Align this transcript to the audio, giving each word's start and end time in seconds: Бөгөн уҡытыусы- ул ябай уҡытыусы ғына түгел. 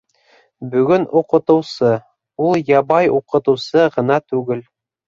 Бөгөн 0.71 1.05
уҡытыусы- 1.21 1.93
ул 2.49 2.65
ябай 2.73 3.13
уҡытыусы 3.21 3.89
ғына 4.01 4.23
түгел. 4.31 4.69